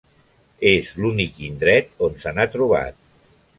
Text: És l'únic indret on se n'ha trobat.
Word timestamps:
És 0.69 0.89
l'únic 1.03 1.37
indret 1.49 1.93
on 2.09 2.19
se 2.25 2.35
n'ha 2.39 2.49
trobat. 2.57 3.01